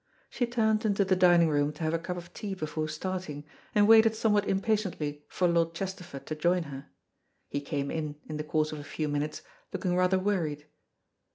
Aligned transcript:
She 0.31 0.47
turned 0.47 0.83
into 0.83 1.05
the 1.05 1.15
dining 1.15 1.47
room 1.47 1.71
to 1.73 1.83
have 1.83 1.93
a 1.93 1.99
cup 1.99 2.17
of 2.17 2.33
tea 2.33 2.55
before 2.55 2.87
starting, 2.87 3.45
and 3.75 3.87
waited 3.87 4.15
somewhat 4.15 4.47
impatiently 4.47 5.23
for 5.27 5.47
Lord 5.47 5.75
Chesterford 5.75 6.25
to 6.25 6.33
join 6.35 6.63
her. 6.63 6.87
He 7.49 7.61
came 7.61 7.91
in, 7.91 8.15
in 8.25 8.37
the 8.37 8.43
course 8.43 8.71
of 8.71 8.79
a 8.79 8.83
few 8.83 9.07
minutes, 9.07 9.43
looking 9.71 9.95
rather 9.95 10.17
worried. 10.17 10.65